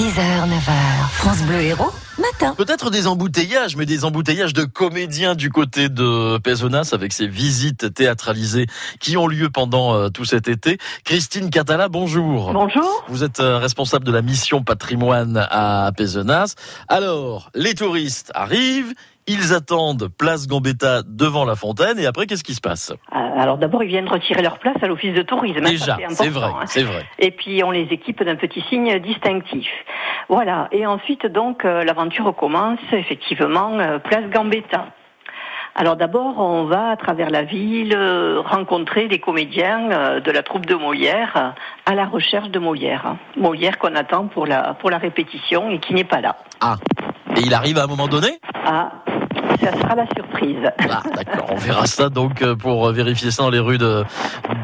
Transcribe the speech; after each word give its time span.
6h, 0.00 0.16
9h, 0.16 1.10
France 1.12 1.42
Bleu 1.42 1.60
Héros, 1.60 1.92
matin. 2.20 2.54
Peut-être 2.56 2.90
des 2.90 3.06
embouteillages, 3.06 3.76
mais 3.76 3.86
des 3.86 4.04
embouteillages 4.04 4.52
de 4.52 4.64
comédiens 4.64 5.34
du 5.34 5.50
côté 5.50 5.88
de 5.88 6.38
Pézenas 6.38 6.90
avec 6.92 7.12
ces 7.12 7.26
visites 7.26 7.92
théâtralisées 7.94 8.66
qui 9.00 9.16
ont 9.16 9.26
lieu 9.26 9.50
pendant 9.50 9.94
euh, 9.94 10.08
tout 10.08 10.24
cet 10.24 10.48
été. 10.48 10.78
Christine 11.04 11.50
Catala, 11.50 11.88
bonjour. 11.88 12.52
Bonjour. 12.52 13.04
Vous 13.08 13.24
êtes 13.24 13.40
euh, 13.40 13.58
responsable 13.58 14.04
de 14.04 14.12
la 14.12 14.22
mission 14.22 14.62
patrimoine 14.62 15.46
à 15.50 15.90
Pézenas. 15.96 16.54
Alors, 16.88 17.50
les 17.54 17.74
touristes 17.74 18.30
arrivent, 18.34 18.92
ils 19.26 19.52
attendent 19.54 20.08
place 20.08 20.46
Gambetta 20.48 21.02
devant 21.06 21.44
la 21.44 21.54
fontaine 21.54 21.98
et 21.98 22.06
après, 22.06 22.26
qu'est-ce 22.26 22.42
qui 22.44 22.54
se 22.54 22.60
passe? 22.60 22.90
Euh, 22.90 23.16
Alors 23.38 23.58
d'abord, 23.58 23.82
ils 23.84 23.88
viennent 23.88 24.08
retirer 24.08 24.42
leur 24.42 24.58
place 24.58 24.76
à 24.82 24.86
l'office 24.88 25.14
de 25.14 25.22
tourisme. 25.22 25.60
hein, 25.64 25.70
Déjà, 25.70 25.96
c'est 26.10 26.28
vrai, 26.28 26.46
hein. 26.48 26.64
c'est 26.66 26.82
vrai. 26.82 27.04
Et 27.18 27.30
puis 27.30 27.62
on 27.62 27.70
les 27.70 27.82
équipe 27.90 28.22
d'un 28.24 28.36
petit 28.36 28.62
signe 28.68 28.98
distinctif. 28.98 29.68
Voilà. 30.28 30.68
Et 30.72 30.86
ensuite, 30.86 31.26
donc, 31.26 31.64
euh, 31.64 31.82
l'aventure 32.10 32.34
commence 32.34 32.80
effectivement 32.92 33.78
euh, 33.78 33.98
place 33.98 34.24
Gambetta. 34.30 34.86
Alors 35.76 35.96
d'abord, 35.96 36.38
on 36.38 36.64
va 36.64 36.90
à 36.90 36.96
travers 36.96 37.30
la 37.30 37.44
ville 37.44 37.94
euh, 37.94 38.40
rencontrer 38.44 39.06
des 39.06 39.20
comédiens 39.20 39.90
euh, 39.92 40.20
de 40.20 40.30
la 40.32 40.42
troupe 40.42 40.66
de 40.66 40.74
Molière 40.74 41.54
à 41.86 41.94
la 41.94 42.06
recherche 42.06 42.48
de 42.48 42.58
Molière. 42.58 43.14
Molière 43.36 43.78
qu'on 43.78 43.94
attend 43.94 44.26
pour 44.26 44.46
la 44.46 44.74
pour 44.74 44.90
la 44.90 44.98
répétition 44.98 45.70
et 45.70 45.78
qui 45.78 45.94
n'est 45.94 46.04
pas 46.04 46.20
là. 46.20 46.36
Ah, 46.60 46.76
et 47.36 47.40
il 47.40 47.54
arrive 47.54 47.78
à 47.78 47.84
un 47.84 47.86
moment 47.86 48.08
donné? 48.08 48.40
Ah, 48.66 48.90
ça 49.58 49.72
sera 49.72 49.94
la 49.94 50.06
surprise. 50.14 50.70
Ah, 50.90 51.02
d'accord, 51.14 51.46
on 51.50 51.56
verra 51.56 51.86
ça 51.86 52.08
donc 52.08 52.42
euh, 52.42 52.54
pour 52.54 52.86
euh, 52.86 52.92
vérifier 52.92 53.30
ça 53.30 53.42
dans 53.42 53.50
les 53.50 53.58
rues 53.58 53.78
de, 53.78 54.04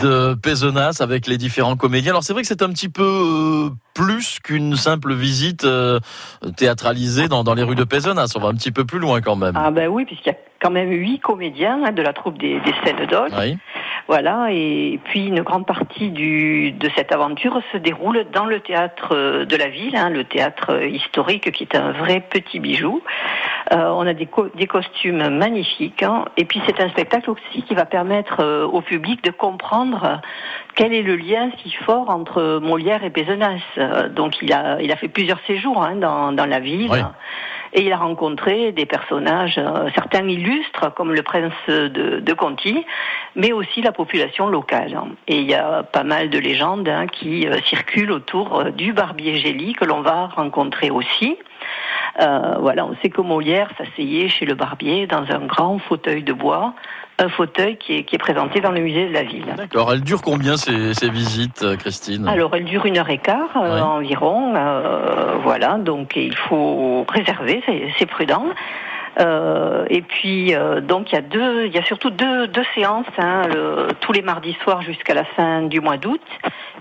de 0.00 0.34
Pézenas 0.34 0.98
avec 1.00 1.26
les 1.26 1.38
différents 1.38 1.76
comédiens. 1.76 2.12
Alors 2.12 2.22
c'est 2.22 2.32
vrai 2.32 2.42
que 2.42 2.48
c'est 2.48 2.62
un 2.62 2.70
petit 2.70 2.88
peu 2.88 3.02
euh, 3.02 3.70
plus 3.94 4.40
qu'une 4.40 4.76
simple 4.76 5.14
visite 5.14 5.64
euh, 5.64 6.00
théâtralisée 6.56 7.28
dans, 7.28 7.44
dans 7.44 7.54
les 7.54 7.62
rues 7.62 7.76
de 7.76 7.84
Pézenas. 7.84 8.32
On 8.36 8.40
va 8.40 8.48
un 8.48 8.54
petit 8.54 8.72
peu 8.72 8.84
plus 8.84 8.98
loin 8.98 9.20
quand 9.20 9.36
même. 9.36 9.54
Ah 9.56 9.70
ben 9.70 9.88
oui, 9.88 10.04
puisqu'il 10.04 10.28
y 10.28 10.32
a 10.32 10.38
quand 10.60 10.70
même 10.70 10.90
huit 10.90 11.20
comédiens 11.20 11.80
hein, 11.84 11.92
de 11.92 12.02
la 12.02 12.12
troupe 12.12 12.38
des, 12.38 12.60
des 12.60 12.74
scènes 12.84 13.06
d'Ol. 13.06 13.30
Oui. 13.38 13.58
Voilà, 14.06 14.48
et 14.50 15.00
puis 15.04 15.28
une 15.28 15.40
grande 15.40 15.66
partie 15.66 16.10
du, 16.10 16.72
de 16.72 16.90
cette 16.94 17.10
aventure 17.10 17.62
se 17.72 17.78
déroule 17.78 18.26
dans 18.34 18.44
le 18.44 18.60
théâtre 18.60 19.44
de 19.46 19.56
la 19.56 19.68
ville, 19.68 19.96
hein, 19.96 20.10
le 20.10 20.24
théâtre 20.24 20.84
historique 20.84 21.50
qui 21.52 21.64
est 21.64 21.74
un 21.74 21.92
vrai 21.92 22.20
petit 22.20 22.60
bijou. 22.60 23.00
Euh, 23.72 23.88
on 23.88 24.06
a 24.06 24.12
des, 24.12 24.26
co- 24.26 24.50
des 24.54 24.66
costumes 24.66 25.28
magnifiques, 25.30 26.02
hein, 26.02 26.26
et 26.36 26.44
puis 26.44 26.60
c'est 26.66 26.80
un 26.82 26.88
spectacle 26.90 27.30
aussi 27.30 27.62
qui 27.62 27.74
va 27.74 27.86
permettre 27.86 28.40
euh, 28.40 28.66
au 28.66 28.82
public 28.82 29.24
de 29.24 29.30
comprendre 29.30 30.20
quel 30.74 30.92
est 30.92 31.02
le 31.02 31.16
lien 31.16 31.50
si 31.62 31.70
fort 31.72 32.10
entre 32.10 32.58
Molière 32.60 33.04
et 33.04 33.10
Pézenas. 33.10 33.60
Donc 34.10 34.34
il 34.42 34.52
a, 34.52 34.82
il 34.82 34.92
a 34.92 34.96
fait 34.96 35.08
plusieurs 35.08 35.40
séjours 35.46 35.82
hein, 35.82 35.96
dans, 35.96 36.32
dans 36.32 36.46
la 36.46 36.60
ville. 36.60 36.90
Oui. 36.90 36.98
Et 37.76 37.82
il 37.86 37.92
a 37.92 37.96
rencontré 37.96 38.70
des 38.70 38.86
personnages, 38.86 39.58
euh, 39.58 39.88
certains 39.96 40.28
illustres, 40.28 40.94
comme 40.94 41.12
le 41.12 41.22
prince 41.22 41.52
de, 41.68 42.20
de 42.20 42.32
Conti, 42.32 42.84
mais 43.34 43.50
aussi 43.50 43.82
la 43.82 43.90
population 43.90 44.46
locale. 44.46 44.96
Et 45.26 45.38
il 45.38 45.50
y 45.50 45.54
a 45.54 45.82
pas 45.82 46.04
mal 46.04 46.30
de 46.30 46.38
légendes 46.38 46.88
hein, 46.88 47.08
qui 47.08 47.48
euh, 47.48 47.58
circulent 47.64 48.12
autour 48.12 48.64
du 48.66 48.92
barbier 48.92 49.38
Gély, 49.38 49.72
que 49.72 49.84
l'on 49.84 50.02
va 50.02 50.26
rencontrer 50.26 50.90
aussi. 50.90 51.36
Euh, 52.20 52.54
voilà, 52.60 52.86
on 52.86 52.94
sait 53.02 53.10
que 53.10 53.20
Molière 53.20 53.68
s'asseyait 53.76 54.28
chez 54.28 54.46
le 54.46 54.54
barbier 54.54 55.06
dans 55.06 55.24
un 55.30 55.40
grand 55.46 55.78
fauteuil 55.80 56.22
de 56.22 56.32
bois, 56.32 56.74
un 57.18 57.28
fauteuil 57.28 57.76
qui 57.76 57.96
est, 57.96 58.02
qui 58.04 58.14
est 58.14 58.18
présenté 58.18 58.60
dans 58.60 58.70
le 58.70 58.80
musée 58.80 59.08
de 59.08 59.12
la 59.12 59.24
ville. 59.24 59.46
D'accord. 59.56 59.92
Elle 59.92 60.02
dure 60.02 60.22
combien 60.22 60.56
ces, 60.56 60.94
ces 60.94 61.10
visites, 61.10 61.62
euh, 61.64 61.76
Christine? 61.76 62.28
Alors, 62.28 62.54
elle 62.54 62.64
dure 62.64 62.86
une 62.86 62.98
heure 62.98 63.10
et 63.10 63.18
quart 63.18 63.56
euh, 63.56 63.80
environ. 63.80 64.54
euh, 64.54 65.34
voilà, 65.42 65.78
donc 65.78 66.14
il 66.16 66.36
faut 66.36 67.04
réserver, 67.08 67.62
c'est 67.66 67.88
c'est 67.98 68.06
prudent. 68.06 68.44
Euh, 69.20 69.84
et 69.90 70.02
puis 70.02 70.54
euh, 70.56 70.80
donc 70.80 71.12
il 71.12 71.14
y 71.14 71.18
a 71.18 71.22
deux, 71.22 71.66
il 71.66 71.72
y 71.72 71.78
a 71.78 71.84
surtout 71.84 72.10
deux, 72.10 72.48
deux 72.48 72.64
séances 72.74 73.06
hein, 73.16 73.42
le- 73.46 73.86
tous 74.00 74.10
les 74.10 74.22
mardis 74.22 74.56
soirs 74.64 74.82
jusqu'à 74.82 75.14
la 75.14 75.22
fin 75.24 75.62
du 75.62 75.80
mois 75.80 75.98
d'août, 75.98 76.20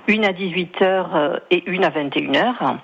une 0.07 0.25
à 0.25 0.31
18h 0.31 1.39
et 1.51 1.63
une 1.69 1.83
à 1.83 1.91
21h. 1.91 2.77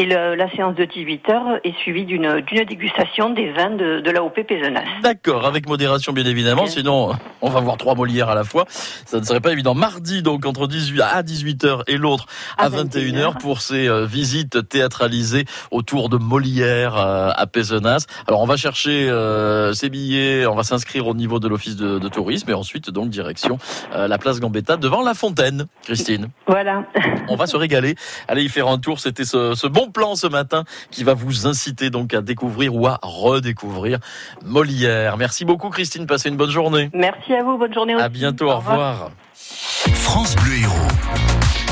Et 0.00 0.06
le- 0.06 0.36
la 0.36 0.48
séance 0.52 0.76
de 0.76 0.84
18h 0.84 1.58
est 1.64 1.74
suivie 1.82 2.04
d'une 2.04 2.40
d'une 2.42 2.64
dégustation 2.64 3.30
des 3.30 3.50
vins 3.50 3.70
de, 3.74 3.98
de 4.00 4.10
l'AOP 4.12 4.44
Pézenas. 4.46 4.84
D'accord, 5.02 5.44
avec 5.44 5.68
modération 5.68 6.12
bien 6.12 6.24
évidemment, 6.24 6.62
Bien. 6.64 6.70
sinon 6.70 7.10
on 7.42 7.50
va 7.50 7.58
voir 7.58 7.76
trois 7.78 7.96
Molières 7.96 8.28
à 8.28 8.36
la 8.36 8.44
fois. 8.44 8.64
Ça 8.68 9.18
ne 9.18 9.24
serait 9.24 9.40
pas 9.40 9.50
évident. 9.50 9.74
Mardi 9.74 10.22
donc 10.22 10.46
entre 10.46 10.68
18 10.68 11.00
à 11.00 11.22
18h 11.24 11.82
et 11.88 11.96
l'autre 11.96 12.26
à, 12.56 12.66
À 12.66 12.68
21h 12.68 13.32
21h. 13.34 13.38
pour 13.38 13.60
ces 13.60 13.88
euh, 13.88 14.06
visites 14.06 14.68
théâtralisées 14.68 15.46
autour 15.72 16.08
de 16.10 16.16
Molière 16.16 16.96
euh, 16.96 17.30
à 17.34 17.46
Pézenas. 17.48 18.06
Alors 18.28 18.40
on 18.40 18.46
va 18.46 18.56
chercher 18.56 19.08
euh, 19.10 19.72
ces 19.72 19.88
billets, 19.90 20.46
on 20.46 20.54
va 20.54 20.62
s'inscrire 20.62 21.08
au 21.08 21.14
niveau 21.14 21.40
de 21.40 21.48
l'office 21.48 21.74
de, 21.74 21.98
de 21.98 22.08
tourisme 22.08 22.48
et 22.50 22.54
ensuite 22.54 22.88
donc 22.90 23.10
direction 23.10 23.58
euh, 23.96 24.06
la 24.06 24.18
place 24.18 24.38
Gambetta 24.38 24.76
devant 24.76 25.02
la 25.02 25.14
fontaine. 25.14 25.66
Christine, 25.82 26.28
Voilà. 26.46 26.84
on 27.28 27.34
va 27.34 27.48
se 27.48 27.56
régaler. 27.56 27.96
Allez 28.28 28.44
y 28.44 28.48
faire 28.48 28.68
un 28.68 28.78
tour, 28.78 29.00
c'était 29.00 29.24
ce, 29.24 29.54
ce 29.56 29.66
bon 29.66 29.87
plan 29.90 30.14
ce 30.14 30.26
matin 30.26 30.64
qui 30.90 31.04
va 31.04 31.14
vous 31.14 31.46
inciter 31.46 31.90
donc 31.90 32.14
à 32.14 32.20
découvrir 32.20 32.74
ou 32.74 32.86
à 32.86 32.98
redécouvrir 33.02 33.98
Molière. 34.44 35.16
Merci 35.16 35.44
beaucoup 35.44 35.70
Christine, 35.70 36.06
passez 36.06 36.28
une 36.28 36.36
bonne 36.36 36.50
journée. 36.50 36.90
Merci 36.94 37.34
à 37.34 37.42
vous, 37.42 37.58
bonne 37.58 37.74
journée 37.74 37.94
aussi. 37.94 38.04
À 38.04 38.08
bientôt, 38.08 38.50
au 38.50 38.56
revoir. 38.56 39.10
France 39.34 40.34
Bleu 40.36 40.58
Héros. 40.62 41.67